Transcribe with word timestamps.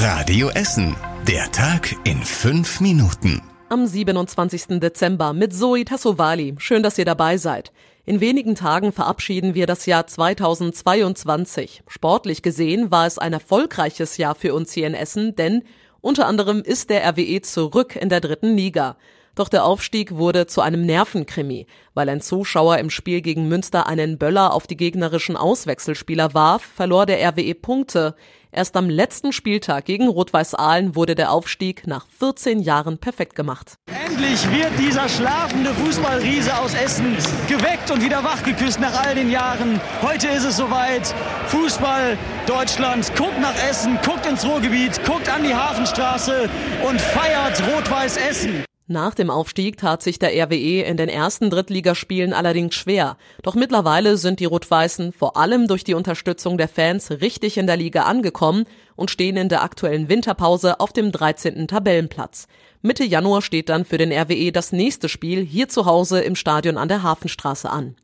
Radio 0.00 0.48
Essen. 0.50 0.94
Der 1.26 1.50
Tag 1.50 1.92
in 2.04 2.22
fünf 2.22 2.80
Minuten. 2.80 3.42
Am 3.68 3.84
27. 3.84 4.78
Dezember 4.78 5.32
mit 5.32 5.52
Zoe 5.52 5.84
Tassovali. 5.84 6.54
Schön, 6.58 6.84
dass 6.84 6.98
ihr 6.98 7.04
dabei 7.04 7.36
seid. 7.36 7.72
In 8.04 8.20
wenigen 8.20 8.54
Tagen 8.54 8.92
verabschieden 8.92 9.54
wir 9.54 9.66
das 9.66 9.86
Jahr 9.86 10.06
2022. 10.06 11.82
Sportlich 11.88 12.42
gesehen 12.42 12.92
war 12.92 13.08
es 13.08 13.18
ein 13.18 13.32
erfolgreiches 13.32 14.18
Jahr 14.18 14.36
für 14.36 14.54
uns 14.54 14.70
hier 14.70 14.86
in 14.86 14.94
Essen, 14.94 15.34
denn 15.34 15.64
unter 16.00 16.28
anderem 16.28 16.62
ist 16.62 16.90
der 16.90 17.04
RWE 17.04 17.42
zurück 17.42 17.96
in 17.96 18.08
der 18.08 18.20
dritten 18.20 18.56
Liga. 18.56 18.96
Doch 19.38 19.48
der 19.48 19.64
Aufstieg 19.64 20.16
wurde 20.16 20.48
zu 20.48 20.62
einem 20.62 20.84
Nervenkrimi, 20.84 21.68
weil 21.94 22.08
ein 22.08 22.20
Zuschauer 22.20 22.78
im 22.78 22.90
Spiel 22.90 23.20
gegen 23.20 23.46
Münster 23.46 23.86
einen 23.86 24.18
Böller 24.18 24.52
auf 24.52 24.66
die 24.66 24.76
gegnerischen 24.76 25.36
Auswechselspieler 25.36 26.34
warf, 26.34 26.62
verlor 26.62 27.06
der 27.06 27.24
RWE 27.24 27.54
Punkte. 27.54 28.16
Erst 28.50 28.76
am 28.76 28.90
letzten 28.90 29.32
Spieltag 29.32 29.84
gegen 29.84 30.08
Rot-Weiß 30.08 30.56
Aalen 30.56 30.96
wurde 30.96 31.14
der 31.14 31.30
Aufstieg 31.30 31.86
nach 31.86 32.08
14 32.18 32.58
Jahren 32.58 32.98
perfekt 32.98 33.36
gemacht. 33.36 33.74
Endlich 33.86 34.50
wird 34.50 34.72
dieser 34.76 35.08
schlafende 35.08 35.72
Fußballriese 35.72 36.58
aus 36.58 36.74
Essen 36.74 37.16
geweckt 37.46 37.92
und 37.92 38.02
wieder 38.02 38.24
wachgeküsst 38.24 38.80
nach 38.80 39.04
all 39.04 39.14
den 39.14 39.30
Jahren. 39.30 39.80
Heute 40.02 40.26
ist 40.26 40.46
es 40.46 40.56
soweit. 40.56 41.14
Fußball 41.46 42.18
Deutschland 42.48 43.14
guckt 43.14 43.40
nach 43.40 43.54
Essen, 43.70 44.00
guckt 44.04 44.26
ins 44.26 44.44
Ruhrgebiet, 44.44 45.00
guckt 45.04 45.28
an 45.28 45.44
die 45.44 45.54
Hafenstraße 45.54 46.50
und 46.88 47.00
feiert 47.00 47.62
Rot-Weiß 47.72 48.16
Essen. 48.16 48.64
Nach 48.90 49.14
dem 49.14 49.28
Aufstieg 49.28 49.76
tat 49.76 50.02
sich 50.02 50.18
der 50.18 50.30
RWE 50.30 50.80
in 50.80 50.96
den 50.96 51.10
ersten 51.10 51.50
Drittligaspielen 51.50 52.32
allerdings 52.32 52.74
schwer. 52.74 53.18
Doch 53.42 53.54
mittlerweile 53.54 54.16
sind 54.16 54.40
die 54.40 54.46
Rot-Weißen 54.46 55.12
vor 55.12 55.36
allem 55.36 55.68
durch 55.68 55.84
die 55.84 55.92
Unterstützung 55.92 56.56
der 56.56 56.68
Fans 56.68 57.10
richtig 57.10 57.58
in 57.58 57.66
der 57.66 57.76
Liga 57.76 58.04
angekommen 58.04 58.64
und 58.96 59.10
stehen 59.10 59.36
in 59.36 59.50
der 59.50 59.62
aktuellen 59.62 60.08
Winterpause 60.08 60.80
auf 60.80 60.94
dem 60.94 61.12
13. 61.12 61.68
Tabellenplatz. 61.68 62.48
Mitte 62.80 63.04
Januar 63.04 63.42
steht 63.42 63.68
dann 63.68 63.84
für 63.84 63.98
den 63.98 64.10
RWE 64.10 64.52
das 64.52 64.72
nächste 64.72 65.10
Spiel 65.10 65.44
hier 65.44 65.68
zu 65.68 65.84
Hause 65.84 66.22
im 66.22 66.34
Stadion 66.34 66.78
an 66.78 66.88
der 66.88 67.02
Hafenstraße 67.02 67.68
an. 67.68 67.94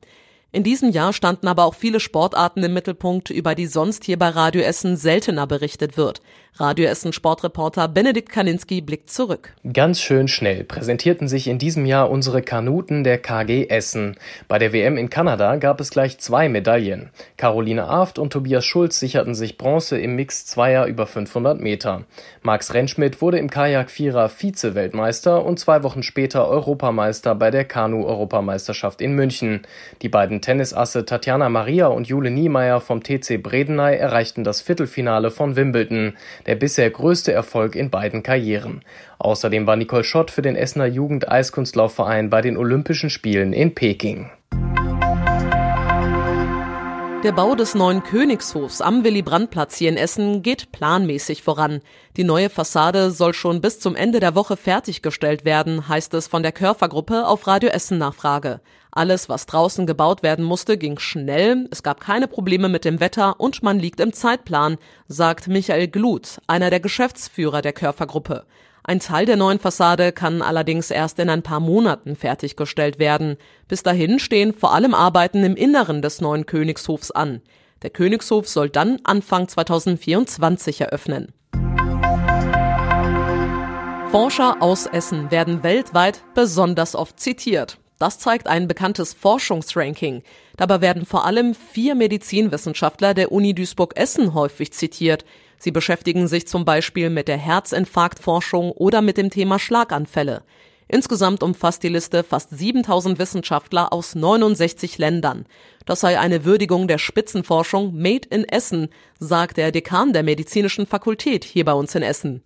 In 0.54 0.64
diesem 0.64 0.91
Jahr 0.91 1.12
standen 1.12 1.48
aber 1.48 1.64
auch 1.64 1.74
viele 1.74 1.98
Sportarten 1.98 2.62
im 2.62 2.74
Mittelpunkt, 2.74 3.30
über 3.30 3.56
die 3.56 3.66
sonst 3.66 4.04
hier 4.04 4.19
bei 4.19 4.28
Radio 4.28 4.62
Essen 4.62 4.96
seltener 4.96 5.48
berichtet 5.48 5.96
wird. 5.96 6.20
Radio 6.56 6.86
Essen 6.86 7.12
Sportreporter 7.12 7.88
Benedikt 7.88 8.28
Kaninski 8.28 8.80
blickt 8.80 9.10
zurück. 9.10 9.55
Ganz 9.72 10.00
schön 10.00 10.28
schnell 10.28 10.62
präsentierten 10.62 11.27
sich 11.27 11.48
in 11.48 11.58
diesem 11.58 11.84
Jahr 11.84 12.08
unsere 12.08 12.42
Kanuten 12.42 13.02
der 13.02 13.19
KG 13.19 13.66
Essen. 13.66 14.14
Bei 14.47 14.60
der 14.60 14.72
WM 14.72 14.97
in 14.97 15.10
Kanada 15.10 15.56
gab 15.56 15.80
es 15.80 15.91
gleich 15.91 16.19
zwei 16.19 16.48
Medaillen. 16.48 17.10
Caroline 17.36 17.88
Aft 17.88 18.20
und 18.20 18.32
Tobias 18.32 18.64
Schulz 18.64 19.00
sicherten 19.00 19.34
sich 19.34 19.58
Bronze 19.58 19.98
im 19.98 20.14
Mix 20.14 20.47
Zweier 20.47 20.86
über 20.86 21.08
500 21.08 21.60
Meter. 21.60 22.05
Max 22.42 22.72
Rentschmidt 22.72 23.20
wurde 23.20 23.38
im 23.38 23.50
Kajak-Vierer 23.50 24.28
Vize-Weltmeister 24.28 25.44
und 25.44 25.58
zwei 25.58 25.82
Wochen 25.82 26.05
später 26.05 26.47
Europameister 26.47 27.34
bei 27.34 27.50
der 27.50 27.64
Kanu-Europameisterschaft 27.64 29.00
in 29.00 29.16
München. 29.16 29.62
Die 30.02 30.08
beiden 30.08 30.41
Tennisasse 30.41 31.05
Tatjana 31.05 31.48
Maria 31.48 31.88
und 31.88 32.06
Jule 32.06 32.30
Niemeyer 32.30 32.80
vom 32.80 33.02
TC 33.02 33.42
Bredeney 33.42 33.97
erreichten 33.97 34.44
das 34.44 34.60
Viertelfinale 34.60 35.32
von 35.32 35.56
Wimbledon 35.56 36.16
der 36.47 36.55
bisher 36.55 36.91
größte 36.91 37.33
Erfolg 37.33 37.75
in 37.75 37.91
beiden 37.91 38.23
Karrieren. 38.23 38.83
Außerdem 39.19 39.67
war 39.67 39.77
Nicole 39.77 40.05
Schott 40.05 40.31
für 40.31 40.42
den 40.42 40.56
Essener 40.56 40.87
Jugend-Eiskunstlaufverein 40.87 42.31
bei 42.31 42.41
den 42.41 42.56
Olympischen 42.56 43.11
Spielen 43.11 43.53
in 43.53 43.75
Peking. 43.75 44.31
Der 47.25 47.33
Bau 47.33 47.55
des 47.55 47.75
neuen 47.75 48.03
Königshofs 48.03 48.83
am 48.83 49.03
Willy-Brandt-Platz 49.03 49.78
hier 49.78 49.89
in 49.89 49.97
Essen 49.97 50.42
geht 50.42 50.72
planmäßig 50.72 51.42
voran. 51.42 51.81
Die 52.19 52.25
neue 52.25 52.50
Fassade 52.50 53.12
soll 53.12 53.33
schon 53.33 53.62
bis 53.62 53.81
zum 53.81 53.97
Ende 53.97 54.20
der 54.20 54.34
Woche 54.34 54.59
fertiggestellt 54.59 55.47
werden, 55.47 55.89
heißt 55.89 56.12
es 56.12 56.27
von 56.27 56.42
der 56.42 56.53
Körfergruppe 56.53 57.27
auf 57.27 57.47
Radio 57.47 57.70
Essen 57.70 57.97
Nachfrage. 57.97 58.61
Alles, 58.97 59.28
was 59.28 59.47
draußen 59.47 59.87
gebaut 59.87 60.22
werden 60.22 60.44
musste, 60.44 60.78
ging 60.78 61.00
schnell, 61.00 61.66
es 61.72 61.82
gab 61.82 61.99
keine 61.99 62.28
Probleme 62.28 62.69
mit 62.69 62.84
dem 62.84 63.00
Wetter 63.00 63.41
und 63.41 63.60
man 63.65 63.81
liegt 63.81 63.99
im 63.99 64.12
Zeitplan, 64.12 64.78
sagt 65.09 65.49
Michael 65.49 65.88
Glut, 65.88 66.38
einer 66.47 66.71
der 66.71 66.78
Geschäftsführer 66.78 67.60
der 67.60 67.72
Körfergruppe. 67.72 68.47
Ein 68.84 69.00
Teil 69.00 69.27
der 69.27 69.34
neuen 69.34 69.59
Fassade 69.59 70.12
kann 70.12 70.43
allerdings 70.43 70.93
erst 70.93 71.19
in 71.19 71.28
ein 71.28 71.43
paar 71.43 71.59
Monaten 71.59 72.15
fertiggestellt 72.15 73.00
werden. 73.00 73.37
Bis 73.66 73.83
dahin 73.83 74.21
stehen 74.21 74.54
vor 74.54 74.72
allem 74.72 74.94
Arbeiten 74.94 75.43
im 75.43 75.56
Inneren 75.56 76.00
des 76.00 76.21
neuen 76.21 76.47
Königshofs 76.47 77.10
an. 77.10 77.43
Der 77.83 77.91
Königshof 77.91 78.49
soll 78.49 78.71
dann 78.71 79.00
Anfang 79.03 79.49
2024 79.49 80.83
eröffnen. 80.83 81.33
Forscher 84.12 84.62
aus 84.62 84.87
Essen 84.87 85.33
werden 85.33 85.65
weltweit 85.65 86.21
besonders 86.37 86.94
oft 86.94 87.19
zitiert. 87.19 87.78
Das 87.99 88.19
zeigt 88.19 88.49
ein 88.49 88.66
bekanntes 88.69 89.15
Forschungsranking. 89.15 90.22
Dabei 90.56 90.81
werden 90.81 91.06
vor 91.06 91.25
allem 91.25 91.55
vier 91.55 91.94
Medizinwissenschaftler 91.94 93.15
der 93.15 93.32
Uni 93.32 93.55
Duisburg-Essen 93.55 94.34
häufig 94.34 94.72
zitiert. 94.72 95.25
Sie 95.59 95.71
beschäftigen 95.71 96.28
sich 96.28 96.47
zum 96.47 96.65
Beispiel 96.65 97.09
mit 97.09 97.28
der 97.28 97.38
Herzinfarktforschung 97.38 98.72
oder 98.72 99.00
mit 99.00 99.16
dem 99.16 99.31
Thema 99.31 99.59
Schlaganfälle. 99.59 100.43
Insgesamt 100.88 101.43
umfasst 101.43 101.83
die 101.83 101.88
Liste 101.88 102.22
fast 102.22 102.50
7000 102.50 103.19
Wissenschaftler 103.19 103.93
aus 103.93 104.15
69 104.15 104.99
Ländern. 104.99 105.47
Das 105.87 106.00
sei 106.00 106.19
eine 106.19 106.44
Würdigung 106.44 106.88
der 106.88 106.99
Spitzenforschung 106.99 107.97
Made 107.97 108.28
in 108.31 108.44
Essen, 108.44 108.88
sagt 109.19 109.56
der 109.56 109.72
Dekan 109.72 110.12
der 110.12 110.22
medizinischen 110.22 110.87
Fakultät 110.87 111.44
hier 111.44 111.65
bei 111.65 111.72
uns 111.72 111.94
in 111.94 112.03
Essen. 112.03 112.43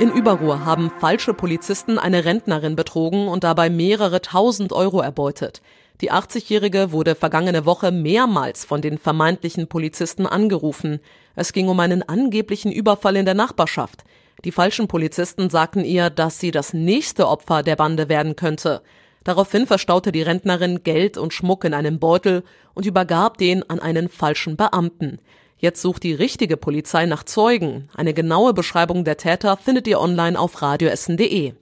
In 0.00 0.12
Überruhr 0.12 0.64
haben 0.64 0.92
falsche 1.00 1.34
Polizisten 1.34 1.98
eine 1.98 2.24
Rentnerin 2.24 2.76
betrogen 2.76 3.26
und 3.26 3.42
dabei 3.42 3.68
mehrere 3.68 4.22
tausend 4.22 4.72
Euro 4.72 5.00
erbeutet. 5.00 5.60
Die 6.00 6.12
80-Jährige 6.12 6.92
wurde 6.92 7.16
vergangene 7.16 7.66
Woche 7.66 7.90
mehrmals 7.90 8.64
von 8.64 8.80
den 8.80 8.98
vermeintlichen 8.98 9.66
Polizisten 9.66 10.24
angerufen. 10.24 11.00
Es 11.34 11.52
ging 11.52 11.66
um 11.66 11.80
einen 11.80 12.04
angeblichen 12.04 12.70
Überfall 12.70 13.16
in 13.16 13.24
der 13.24 13.34
Nachbarschaft. 13.34 14.04
Die 14.44 14.52
falschen 14.52 14.86
Polizisten 14.86 15.50
sagten 15.50 15.84
ihr, 15.84 16.10
dass 16.10 16.38
sie 16.38 16.52
das 16.52 16.72
nächste 16.72 17.26
Opfer 17.26 17.64
der 17.64 17.74
Bande 17.74 18.08
werden 18.08 18.36
könnte. 18.36 18.82
Daraufhin 19.24 19.66
verstaute 19.66 20.12
die 20.12 20.22
Rentnerin 20.22 20.84
Geld 20.84 21.18
und 21.18 21.34
Schmuck 21.34 21.64
in 21.64 21.74
einem 21.74 21.98
Beutel 21.98 22.44
und 22.74 22.86
übergab 22.86 23.36
den 23.36 23.68
an 23.68 23.80
einen 23.80 24.08
falschen 24.08 24.56
Beamten. 24.56 25.18
Jetzt 25.60 25.82
sucht 25.82 26.04
die 26.04 26.14
richtige 26.14 26.56
Polizei 26.56 27.06
nach 27.06 27.24
Zeugen. 27.24 27.88
Eine 27.96 28.14
genaue 28.14 28.54
Beschreibung 28.54 29.02
der 29.02 29.16
Täter 29.16 29.56
findet 29.56 29.88
ihr 29.88 30.00
online 30.00 30.38
auf 30.38 30.62
radioessen.de. 30.62 31.52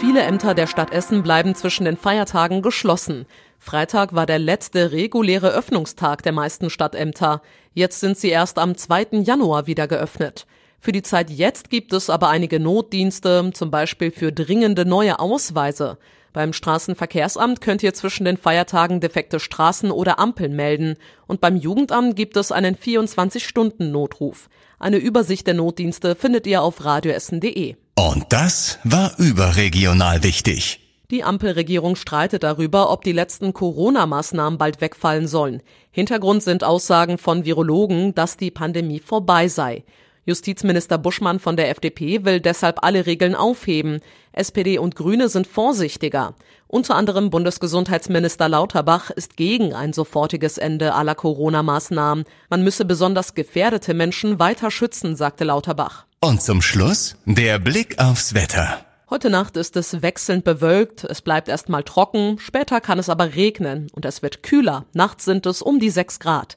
Viele 0.00 0.22
Ämter 0.22 0.54
der 0.54 0.66
Stadt 0.66 0.92
Essen 0.92 1.22
bleiben 1.22 1.54
zwischen 1.54 1.84
den 1.84 1.96
Feiertagen 1.96 2.60
geschlossen. 2.60 3.26
Freitag 3.60 4.14
war 4.14 4.26
der 4.26 4.40
letzte 4.40 4.90
reguläre 4.90 5.50
Öffnungstag 5.50 6.24
der 6.24 6.32
meisten 6.32 6.70
Stadtämter. 6.70 7.40
Jetzt 7.72 8.00
sind 8.00 8.18
sie 8.18 8.30
erst 8.30 8.58
am 8.58 8.76
2. 8.76 9.20
Januar 9.22 9.68
wieder 9.68 9.86
geöffnet. 9.86 10.46
Für 10.80 10.92
die 10.92 11.02
Zeit 11.02 11.30
jetzt 11.30 11.70
gibt 11.70 11.92
es 11.92 12.10
aber 12.10 12.30
einige 12.30 12.58
Notdienste, 12.58 13.50
zum 13.54 13.70
Beispiel 13.70 14.10
für 14.10 14.32
dringende 14.32 14.84
neue 14.84 15.20
Ausweise. 15.20 15.98
Beim 16.36 16.52
Straßenverkehrsamt 16.52 17.62
könnt 17.62 17.82
ihr 17.82 17.94
zwischen 17.94 18.26
den 18.26 18.36
Feiertagen 18.36 19.00
defekte 19.00 19.40
Straßen 19.40 19.90
oder 19.90 20.18
Ampeln 20.18 20.54
melden 20.54 20.96
und 21.26 21.40
beim 21.40 21.56
Jugendamt 21.56 22.14
gibt 22.14 22.36
es 22.36 22.52
einen 22.52 22.76
24-Stunden-Notruf. 22.76 24.50
Eine 24.78 24.98
Übersicht 24.98 25.46
der 25.46 25.54
Notdienste 25.54 26.14
findet 26.14 26.46
ihr 26.46 26.60
auf 26.60 26.84
radioessen.de. 26.84 27.76
Und 27.94 28.26
das 28.28 28.78
war 28.84 29.18
überregional 29.18 30.22
wichtig. 30.24 30.80
Die 31.10 31.24
Ampelregierung 31.24 31.96
streitet 31.96 32.42
darüber, 32.42 32.90
ob 32.90 33.02
die 33.02 33.12
letzten 33.12 33.54
Corona-Maßnahmen 33.54 34.58
bald 34.58 34.82
wegfallen 34.82 35.28
sollen. 35.28 35.62
Hintergrund 35.90 36.42
sind 36.42 36.64
Aussagen 36.64 37.16
von 37.16 37.46
Virologen, 37.46 38.14
dass 38.14 38.36
die 38.36 38.50
Pandemie 38.50 39.00
vorbei 39.00 39.48
sei. 39.48 39.84
Justizminister 40.26 40.98
Buschmann 40.98 41.38
von 41.38 41.56
der 41.56 41.70
FDP 41.70 42.24
will 42.24 42.40
deshalb 42.40 42.82
alle 42.82 43.06
Regeln 43.06 43.36
aufheben. 43.36 44.00
SPD 44.32 44.78
und 44.78 44.96
Grüne 44.96 45.28
sind 45.28 45.46
vorsichtiger. 45.46 46.34
Unter 46.66 46.96
anderem 46.96 47.30
Bundesgesundheitsminister 47.30 48.48
Lauterbach 48.48 49.10
ist 49.10 49.36
gegen 49.36 49.72
ein 49.72 49.92
sofortiges 49.92 50.58
Ende 50.58 50.94
aller 50.94 51.14
Corona-Maßnahmen. 51.14 52.24
Man 52.50 52.64
müsse 52.64 52.84
besonders 52.84 53.34
gefährdete 53.34 53.94
Menschen 53.94 54.40
weiter 54.40 54.72
schützen, 54.72 55.14
sagte 55.14 55.44
Lauterbach. 55.44 56.06
Und 56.20 56.42
zum 56.42 56.60
Schluss 56.60 57.16
der 57.24 57.60
Blick 57.60 58.00
aufs 58.00 58.34
Wetter. 58.34 58.80
Heute 59.08 59.30
Nacht 59.30 59.56
ist 59.56 59.76
es 59.76 60.02
wechselnd 60.02 60.42
bewölkt, 60.42 61.04
es 61.04 61.22
bleibt 61.22 61.48
erstmal 61.48 61.84
trocken, 61.84 62.40
später 62.40 62.80
kann 62.80 62.98
es 62.98 63.08
aber 63.08 63.36
regnen 63.36 63.86
und 63.92 64.04
es 64.04 64.20
wird 64.20 64.42
kühler. 64.42 64.84
Nachts 64.92 65.24
sind 65.24 65.46
es 65.46 65.62
um 65.62 65.78
die 65.78 65.90
6 65.90 66.18
Grad. 66.18 66.56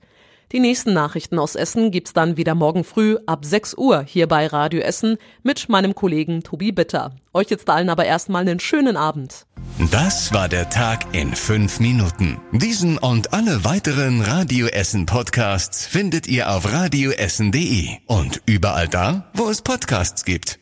Die 0.51 0.60
nächsten 0.60 0.94
Nachrichten 0.94 1.38
aus 1.38 1.56
Essen 1.56 1.92
gibt's 1.92 2.13
dann 2.13 2.36
wieder 2.36 2.56
morgen 2.56 2.84
früh 2.84 3.18
ab 3.28 3.46
6 3.46 3.75
Uhr 3.78 4.01
hier 4.01 4.28
bei 4.28 4.48
Radio 4.48 4.81
Essen 4.81 5.18
mit 5.44 5.69
meinem 5.69 5.94
Kollegen 5.94 6.42
Tobi 6.42 6.72
Bitter. 6.72 7.12
Euch 7.34 7.51
jetzt 7.51 7.69
allen 7.69 7.90
aber 7.90 8.06
erstmal 8.06 8.42
einen 8.42 8.60
schönen 8.60 8.98
Abend. 8.98 9.46
Das 9.92 10.34
war 10.34 10.50
der 10.50 10.69
Tag 10.72 11.13
in 11.13 11.36
fünf 11.36 11.80
Minuten. 11.80 12.40
Diesen 12.51 12.98
und 12.98 13.31
alle 13.31 13.63
weiteren 13.63 14.22
Radio 14.22 14.66
Essen 14.66 15.06
Podcasts 15.06 15.86
findet 15.86 16.28
ihr 16.28 16.52
auf 16.52 16.72
radioessen.de 16.72 17.90
und 18.07 18.42
überall 18.48 18.88
da, 18.88 19.30
wo 19.36 19.50
es 19.50 19.62
Podcasts 19.62 20.25
gibt. 20.25 20.60